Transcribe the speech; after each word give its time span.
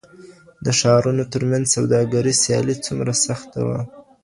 د 0.65 0.67
ښارونو 0.79 1.23
تر 1.33 1.41
منځ 1.51 1.65
د 1.67 1.71
سوداګرۍ 1.75 2.33
سیالي 2.43 2.75
څومره 2.85 3.13
سخته 3.25 3.59
وه؟ 3.67 3.79